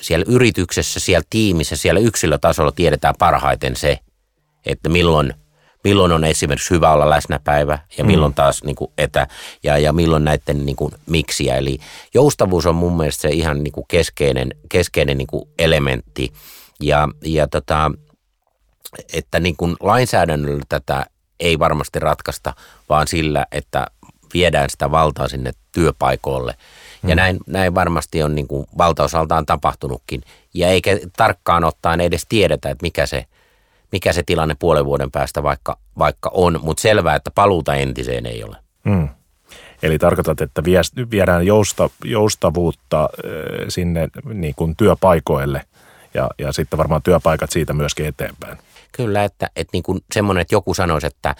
[0.00, 3.98] siellä yrityksessä, siellä tiimissä, siellä yksilötasolla tiedetään parhaiten se,
[4.66, 5.34] että milloin,
[5.84, 8.34] milloin on esimerkiksi hyvä olla läsnäpäivä ja milloin mm.
[8.34, 9.26] taas niin kuin etä
[9.62, 11.56] ja, ja milloin näiden niin kuin miksiä.
[11.56, 11.78] Eli
[12.14, 16.32] joustavuus on mun mielestä se ihan niin kuin keskeinen, keskeinen niin kuin elementti
[16.80, 17.90] ja, ja tota,
[19.12, 21.06] että niin kuin lainsäädännöllä tätä
[21.40, 22.54] ei varmasti ratkaista,
[22.88, 23.86] vaan sillä, että
[24.34, 26.54] viedään sitä valtaa sinne työpaikoille–
[27.02, 27.16] ja mm.
[27.16, 30.22] näin, näin varmasti on niin kuin valtaosaltaan tapahtunutkin.
[30.54, 33.26] Ja eikä tarkkaan ottaen edes tiedetä, että mikä se,
[33.92, 36.60] mikä se tilanne puolen vuoden päästä vaikka, vaikka on.
[36.62, 38.56] Mutta selvää, että paluuta entiseen ei ole.
[38.84, 39.08] Mm.
[39.82, 40.62] Eli tarkoitat, että
[41.10, 43.08] viedään jousta, joustavuutta
[43.68, 45.62] sinne niin kuin työpaikoille
[46.14, 48.58] ja, ja sitten varmaan työpaikat siitä myöskin eteenpäin.
[48.92, 51.34] Kyllä, että, että niin kuin semmoinen, että joku sanoisi, että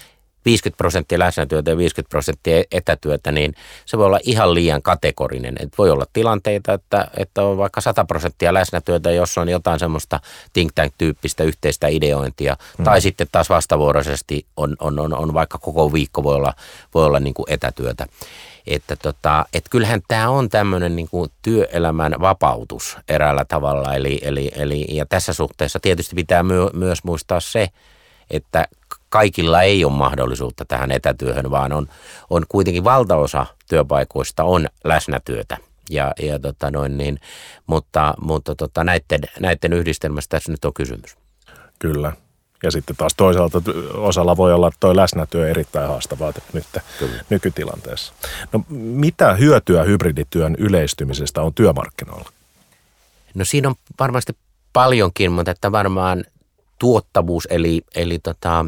[0.48, 3.54] 50 prosenttia läsnätyötä ja 50 prosenttia etätyötä, niin
[3.86, 5.54] se voi olla ihan liian kategorinen.
[5.60, 10.20] Et voi olla tilanteita, että, että on vaikka 100 prosenttia läsnätyötä, jos on jotain semmoista
[10.52, 12.56] think tank-tyyppistä yhteistä ideointia.
[12.78, 12.84] Mm.
[12.84, 16.54] Tai sitten taas vastavuoroisesti on, on, on, on vaikka koko viikko voi olla,
[16.94, 18.06] voi olla niin kuin etätyötä.
[18.66, 23.94] Että tota, et kyllähän tämä on tämmöinen niin kuin työelämän vapautus eräällä tavalla.
[23.94, 27.68] Eli, eli, eli, ja tässä suhteessa tietysti pitää myö, myös muistaa se,
[28.30, 28.66] että
[29.08, 31.88] kaikilla ei ole mahdollisuutta tähän etätyöhön, vaan on,
[32.30, 35.56] on kuitenkin valtaosa työpaikoista on läsnätyötä.
[35.90, 37.20] Ja, ja tota noin niin,
[37.66, 41.16] mutta, mutta tota, näiden, näiden yhdistelmästä tässä nyt on kysymys.
[41.78, 42.12] Kyllä.
[42.62, 43.62] Ja sitten taas toisaalta
[43.94, 46.64] osalla voi olla tuo läsnätyö erittäin haastavaa nyt
[46.98, 47.24] Kyllä.
[47.30, 48.12] nykytilanteessa.
[48.52, 52.30] No mitä hyötyä hybridityön yleistymisestä on työmarkkinoilla?
[53.34, 54.32] No siinä on varmasti
[54.72, 56.24] paljonkin, mutta että varmaan
[56.78, 58.66] tuottavuus, eli, eli tota,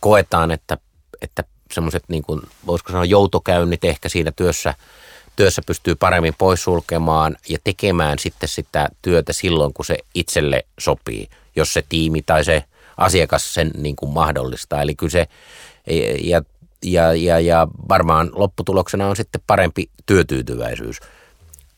[0.00, 0.78] koetaan, että,
[1.22, 4.74] että semmoiset, niin kuin, voisiko sanoa joutokäynnit ehkä siinä työssä,
[5.36, 11.72] työssä pystyy paremmin poissulkemaan ja tekemään sitten sitä työtä silloin, kun se itselle sopii, jos
[11.72, 12.64] se tiimi tai se
[12.96, 14.82] asiakas sen niin kuin mahdollistaa.
[14.82, 15.28] Eli kyllä se,
[16.22, 16.42] ja,
[16.84, 21.00] ja, ja, ja varmaan lopputuloksena on sitten parempi työtyytyväisyys.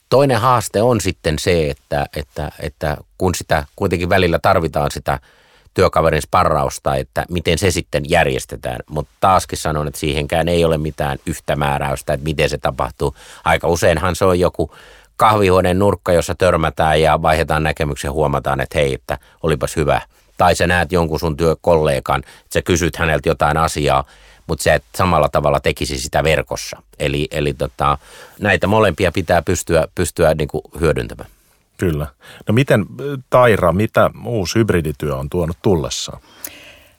[0.08, 5.20] Toinen haaste on sitten se, että, että, että kun sitä kuitenkin välillä tarvitaan sitä
[5.74, 8.78] työkaverin sparrausta, että miten se sitten järjestetään.
[8.90, 13.16] Mutta taaskin sanon, että siihenkään ei ole mitään yhtä määräystä, että miten se tapahtuu.
[13.44, 14.70] Aika useinhan se on joku
[15.16, 20.00] kahvihuoneen nurkka, jossa törmätään ja vaihdetaan näkemyksiä ja huomataan, että hei, että olipas hyvä.
[20.36, 24.04] Tai sä näet jonkun sun työkollegan, että sä kysyt häneltä jotain asiaa,
[24.46, 26.82] mutta se et samalla tavalla tekisi sitä verkossa.
[26.98, 27.98] Eli, eli tota,
[28.40, 31.30] näitä molempia pitää pystyä, pystyä niin kuin hyödyntämään.
[31.78, 32.06] Kyllä.
[32.48, 32.86] No miten,
[33.30, 36.20] Taira, mitä uusi hybridityö on tuonut tullessaan?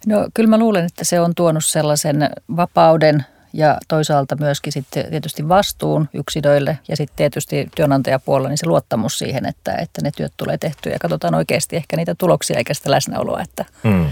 [0.07, 5.47] No kyllä mä luulen, että se on tuonut sellaisen vapauden ja toisaalta myöskin sitten tietysti
[5.49, 10.57] vastuun yksilöille ja sitten tietysti työnantajapuolella niin se luottamus siihen, että, että ne työt tulee
[10.57, 14.05] tehtyä ja katsotaan oikeasti ehkä niitä tuloksia eikä sitä läsnäoloa, että, hmm.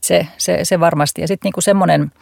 [0.00, 1.20] se, se, se varmasti.
[1.20, 2.12] Ja sitten niinku semmoinen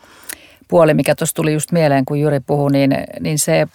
[0.68, 3.68] puoli, mikä tuossa tuli just mieleen, kun Juri puhui, niin, niin se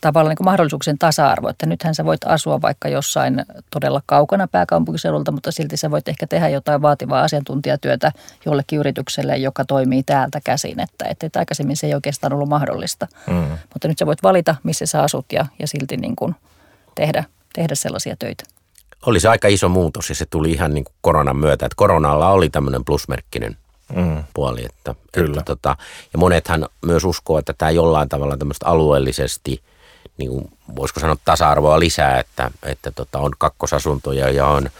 [0.00, 5.52] tavallaan niin mahdollisuuksien tasa-arvo, että nythän sä voit asua vaikka jossain todella kaukana pääkaupunkiseudulta, mutta
[5.52, 8.12] silti sä voit ehkä tehdä jotain vaativaa asiantuntijatyötä
[8.46, 13.06] jollekin yritykselle, joka toimii täältä käsin, että, että aikaisemmin se ei oikeastaan ollut mahdollista.
[13.26, 13.58] Mm.
[13.72, 16.34] Mutta nyt sä voit valita, missä sä asut ja, ja silti niin kuin
[16.94, 18.44] tehdä, tehdä sellaisia töitä.
[19.06, 22.30] Oli se aika iso muutos ja se tuli ihan niin kuin koronan myötä, että koronalla
[22.30, 23.56] oli tämmöinen plusmerkkinen
[23.96, 24.24] mm.
[24.34, 24.64] puoli.
[24.64, 25.28] Että, Kyllä.
[25.28, 25.76] Että, tota,
[26.12, 29.62] ja monethan myös uskoo, että tämä jollain tavalla tämmöistä alueellisesti–
[30.20, 34.70] niin kuin, voisiko sanoa tasa-arvoa lisää, että, että tota, on kakkosasuntoja ja on,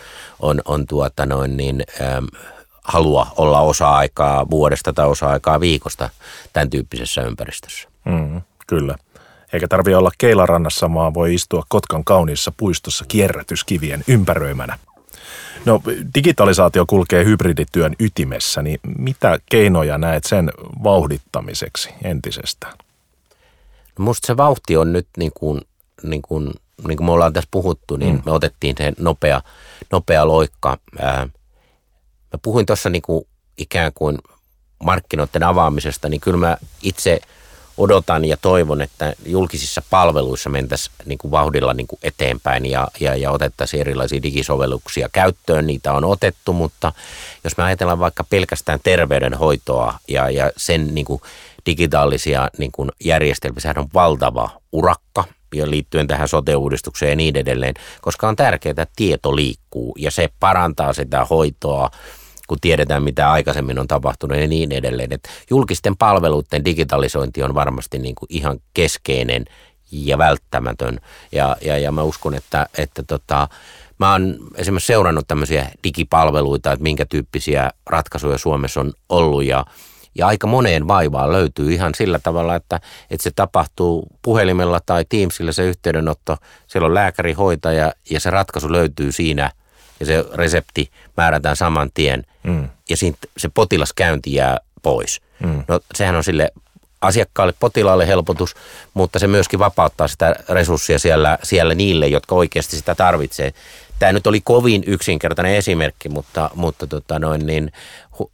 [0.40, 2.26] on, on tuota noin niin, äm,
[2.85, 6.11] halua olla osa-aikaa vuodesta tai osa-aikaa viikosta
[6.53, 7.88] tämän tyyppisessä ympäristössä.
[8.05, 8.96] Mm, kyllä.
[9.53, 14.79] Eikä tarvitse olla keilarannassa, vaan voi istua Kotkan kauniissa puistossa kierrätyskivien ympäröimänä.
[15.64, 15.83] No
[16.14, 20.53] digitalisaatio kulkee hybridityön ytimessä, niin mitä keinoja näet sen
[20.85, 22.72] vauhdittamiseksi entisestään?
[24.00, 25.60] Musta se vauhti on nyt niin kuin,
[26.02, 26.50] niin kuin,
[26.88, 28.22] niin kuin me ollaan tässä puhuttu, niin mm.
[28.24, 29.42] me otettiin se nopea,
[29.92, 30.78] nopea loikka.
[30.98, 31.26] Ää,
[32.32, 33.26] mä puhuin tuossa niin kuin
[33.58, 34.18] ikään kuin
[34.84, 37.20] markkinoiden avaamisesta, niin kyllä mä itse
[37.76, 43.16] odotan ja toivon, että julkisissa palveluissa mentäisiin niin kuin vauhdilla niin kuin eteenpäin ja, ja,
[43.16, 45.66] ja otettaisiin erilaisia digisovelluksia käyttöön.
[45.66, 46.92] Niitä on otettu, mutta
[47.44, 51.22] jos me ajatellaan vaikka pelkästään terveydenhoitoa ja, ja sen niin kuin
[51.66, 53.61] digitaalisia niin kuin järjestelmiä.
[53.61, 58.87] Sehän on valtava urakka ja liittyen tähän sote-uudistukseen ja niin edelleen, koska on tärkeää, että
[58.96, 61.90] tieto liikkuu ja se parantaa sitä hoitoa,
[62.49, 65.12] kun tiedetään, mitä aikaisemmin on tapahtunut ja niin edelleen.
[65.12, 69.44] Et julkisten palveluiden digitalisointi on varmasti niin kuin ihan keskeinen
[69.92, 71.01] ja välttämätön.
[71.33, 73.49] Ja, ja, ja mä uskon, että, että tota,
[73.99, 79.64] mä oon esimerkiksi seurannut tämmöisiä digipalveluita, että minkä tyyppisiä ratkaisuja Suomessa on ollut ja
[80.14, 85.53] ja aika moneen vaivaan löytyy ihan sillä tavalla, että, että se tapahtuu puhelimella tai Teamsilla
[85.53, 86.37] se yhteydenotto.
[86.66, 89.53] Siellä on lääkäri, hoitaja ja se ratkaisu löytyy siinä
[90.01, 92.27] ja se resepti määrätään saman tien.
[92.42, 92.68] Mm.
[92.90, 95.20] Ja siitä se potilaskäynti jää pois.
[95.44, 95.64] Mm.
[95.68, 96.51] No sehän on sille
[97.01, 98.55] asiakkaalle, potilaalle helpotus,
[98.94, 103.53] mutta se myöskin vapauttaa sitä resurssia siellä, siellä niille, jotka oikeasti sitä tarvitsee.
[104.00, 107.72] Tämä nyt oli kovin yksinkertainen esimerkki, mutta, mutta tota noin, niin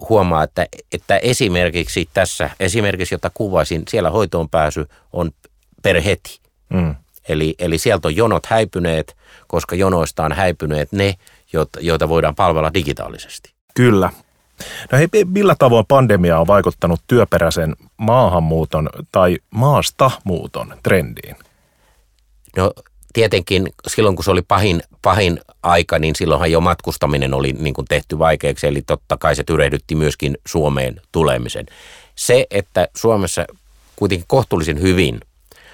[0.08, 5.30] huomaa, että, että esimerkiksi tässä, esimerkiksi jota kuvasin, siellä hoitoon pääsy on
[5.82, 6.40] per heti.
[6.68, 6.94] Mm.
[7.28, 11.14] Eli, eli sieltä on jonot häipyneet, koska jonoista on häipyneet ne,
[11.80, 13.52] joita voidaan palvella digitaalisesti.
[13.74, 14.10] Kyllä.
[14.92, 21.36] No hei, millä tavoin pandemia on vaikuttanut työperäisen maahanmuuton tai maasta muuton trendiin?
[22.56, 22.72] No
[23.16, 27.84] tietenkin silloin, kun se oli pahin, pahin aika, niin silloinhan jo matkustaminen oli niin kuin
[27.88, 31.66] tehty vaikeaksi, eli totta kai se tyrehdytti myöskin Suomeen tulemisen.
[32.14, 33.46] Se, että Suomessa
[33.96, 35.20] kuitenkin kohtuullisen hyvin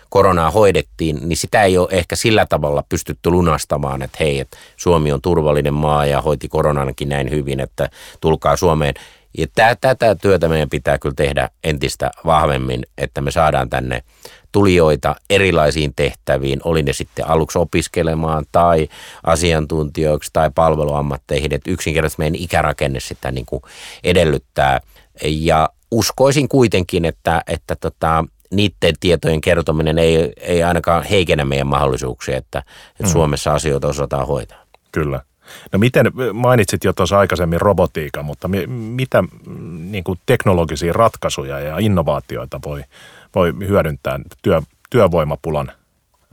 [0.08, 5.12] koronaa hoidettiin, niin sitä ei ole ehkä sillä tavalla pystytty lunastamaan, että hei, että Suomi
[5.12, 8.94] on turvallinen maa ja hoiti koronankin näin hyvin, että tulkaa Suomeen.
[9.38, 9.46] Ja
[9.80, 14.02] tätä työtä meidän pitää kyllä tehdä entistä vahvemmin, että me saadaan tänne
[14.52, 18.88] tulijoita erilaisiin tehtäviin, oli ne sitten aluksi opiskelemaan tai
[19.24, 23.62] asiantuntijoiksi tai palveluammatteihin, että yksinkertaisesti meidän ikärakenne sitä niin kuin
[24.04, 24.80] edellyttää.
[25.24, 32.36] Ja uskoisin kuitenkin, että, että tota, niiden tietojen kertominen ei, ei ainakaan heikennä meidän mahdollisuuksia,
[32.36, 32.58] että,
[32.90, 33.08] että mm.
[33.08, 34.62] Suomessa asioita osataan hoitaa.
[34.92, 35.20] Kyllä.
[35.72, 39.24] No miten, mainitsit jo tuossa aikaisemmin robotiikan, mutta mi, mitä
[39.90, 42.84] niin kuin teknologisia ratkaisuja ja innovaatioita voi,
[43.34, 45.72] voi hyödyntää työ, työvoimapulan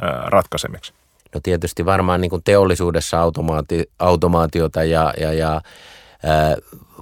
[0.02, 0.94] ää, ratkaisemiksi?
[1.34, 5.62] No tietysti varmaan niin kuin teollisuudessa automaati, automaatiota ja, ja, ja
[6.24, 6.56] ää,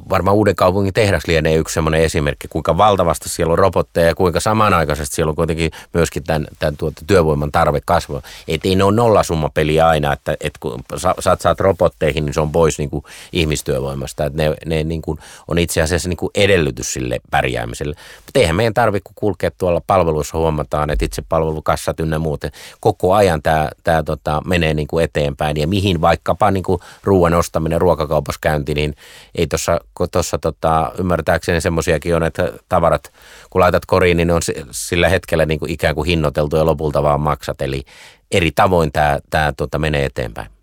[0.09, 4.39] varmaan uuden kaupungin tehdas lienee yksi sellainen esimerkki, kuinka valtavasti siellä on robotteja ja kuinka
[4.39, 8.21] samanaikaisesti siellä on kuitenkin myöskin tämän, tämän tuota, työvoiman tarve kasvaa.
[8.47, 10.83] Että ei ne ole nollasummapeli aina, että, että kun
[11.19, 14.25] satsaat robotteihin, niin se on pois niin kuin ihmistyövoimasta.
[14.25, 17.95] Että ne, ne niin kuin on itse asiassa niin kuin edellytys sille pärjäämiselle.
[18.25, 23.41] Mutta eihän meidän tarvitse, kulkea tuolla palveluissa huomataan, että itse palvelukassat ynnä muuten, koko ajan
[23.41, 25.57] tämä, tämä tota, menee niin kuin eteenpäin.
[25.57, 28.95] Ja mihin vaikkapa niin kuin ruoan ostaminen, ruokakaupassa käynti, niin
[29.35, 33.13] ei tuossa kun tuossa tota, ymmärtääkseni semmoisiakin on, että tavarat,
[33.49, 37.03] kun laitat koriin, niin ne on sillä hetkellä niin kuin ikään kuin hinnoiteltu ja lopulta
[37.03, 37.61] vaan maksat.
[37.61, 37.83] Eli
[38.31, 40.56] eri tavoin tämä, tämä tota, menee eteenpäin.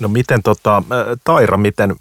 [0.00, 0.82] No miten tota,
[1.24, 1.96] Taira, miten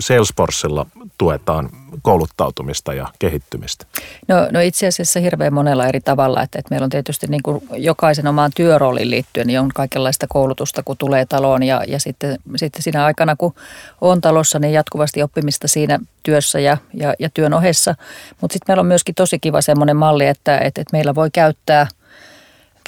[0.00, 0.86] Salesforcella
[1.18, 1.70] tuetaan
[2.02, 3.86] kouluttautumista ja kehittymistä?
[4.28, 7.62] No, no itse asiassa hirveän monella eri tavalla, että, että meillä on tietysti niin kuin
[7.76, 12.82] jokaisen omaan työrooliin liittyen niin on kaikenlaista koulutusta, kun tulee taloon ja, ja sitten, sitten
[12.82, 13.54] siinä aikana, kun
[14.00, 17.94] on talossa, niin jatkuvasti oppimista siinä työssä ja, ja, ja työn ohessa.
[18.40, 21.86] Mutta sitten meillä on myöskin tosi kiva semmoinen malli, että, että, että meillä voi käyttää–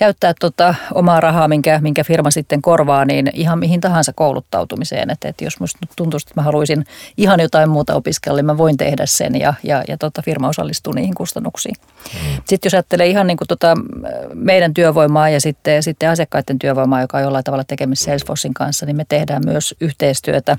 [0.00, 5.10] käyttää tota omaa rahaa, minkä, minkä firma sitten korvaa, niin ihan mihin tahansa kouluttautumiseen.
[5.10, 6.84] Että, että jos musta tuntuisi, että mä haluaisin
[7.16, 10.92] ihan jotain muuta opiskella, niin mä voin tehdä sen ja, ja, ja tota firma osallistuu
[10.92, 11.74] niihin kustannuksiin.
[12.14, 12.42] Mm.
[12.44, 13.76] Sitten jos ajattelee ihan niin kuin tota
[14.34, 18.96] meidän työvoimaa ja sitten, sitten asiakkaiden työvoimaa, joka on jollain tavalla tekemisissä Salesforcein kanssa, niin
[18.96, 20.56] me tehdään myös yhteistyötä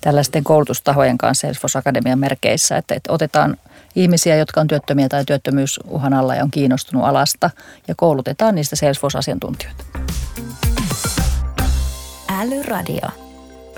[0.00, 3.56] tällaisten koulutustahojen kanssa Salesforce Akademian merkeissä, että, että otetaan–
[3.96, 7.50] ihmisiä, jotka on työttömiä tai työttömyysuhan alla ja on kiinnostunut alasta
[7.88, 9.84] ja koulutetaan niistä Salesforce-asiantuntijoita.
[12.40, 13.08] Älyradio.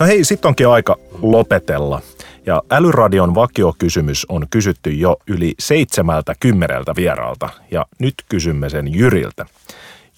[0.00, 2.00] No hei, sitten onkin aika lopetella.
[2.46, 9.46] Ja Älyradion vakiokysymys on kysytty jo yli seitsemältä kymmeneltä vieraalta ja nyt kysymme sen Jyriltä.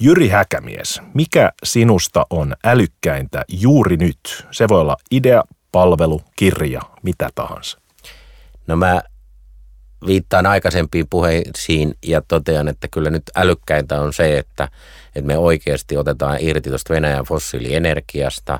[0.00, 4.46] Jyri Häkämies, mikä sinusta on älykkäintä juuri nyt?
[4.50, 7.78] Se voi olla idea, palvelu, kirja, mitä tahansa.
[8.66, 9.02] No mä
[10.06, 14.68] viittaan aikaisempiin puheisiin ja totean, että kyllä nyt älykkäintä on se, että,
[15.06, 18.58] että me oikeasti otetaan irti tuosta Venäjän fossiilienergiasta,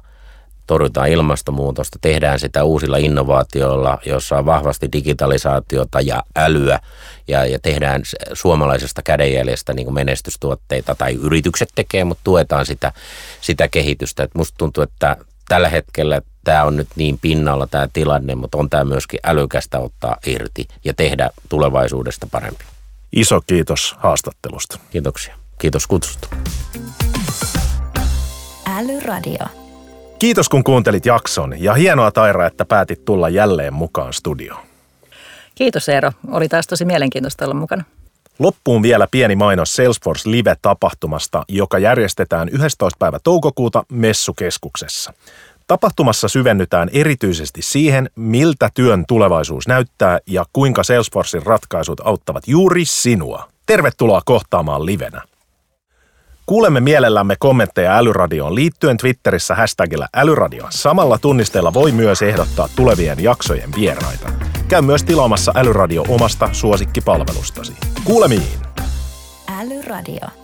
[0.66, 6.80] torjutaan ilmastonmuutosta, tehdään sitä uusilla innovaatioilla, jossa on vahvasti digitalisaatiota ja älyä
[7.28, 12.92] ja, ja tehdään suomalaisesta kädenjäljestä niin menestystuotteita tai yritykset tekee, mutta tuetaan sitä,
[13.40, 14.22] sitä kehitystä.
[14.22, 15.16] Et musta tuntuu, että
[15.48, 20.16] tällä hetkellä tämä on nyt niin pinnalla tämä tilanne, mutta on tämä myöskin älykästä ottaa
[20.26, 22.64] irti ja tehdä tulevaisuudesta parempi.
[23.12, 24.78] Iso kiitos haastattelusta.
[24.90, 25.34] Kiitoksia.
[25.58, 26.28] Kiitos kutsusta.
[28.66, 29.46] Älyradio.
[30.18, 34.60] Kiitos kun kuuntelit jakson ja hienoa Taira, että päätit tulla jälleen mukaan studioon.
[35.54, 36.12] Kiitos Eero.
[36.30, 37.84] Oli taas tosi mielenkiintoista olla mukana.
[38.38, 42.96] Loppuun vielä pieni mainos Salesforce Live-tapahtumasta, joka järjestetään 11.
[42.98, 45.12] päivä toukokuuta Messukeskuksessa.
[45.70, 53.48] Tapahtumassa syvennytään erityisesti siihen, miltä työn tulevaisuus näyttää ja kuinka Salesforcein ratkaisut auttavat juuri sinua.
[53.66, 55.22] Tervetuloa kohtaamaan livenä.
[56.46, 60.66] Kuulemme mielellämme kommentteja Älyradioon liittyen Twitterissä hashtagillä Älyradio.
[60.70, 64.28] Samalla tunnisteella voi myös ehdottaa tulevien jaksojen vieraita.
[64.68, 67.72] Käy myös tilaamassa Älyradio omasta suosikkipalvelustasi.
[68.04, 68.60] Kuulemiin!
[69.60, 70.39] Älyradio.